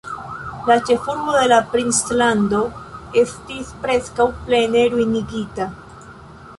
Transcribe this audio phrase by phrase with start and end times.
[0.69, 2.63] La ĉefurbo de la princlando
[3.23, 5.71] estis preskaŭ plene ruinigita.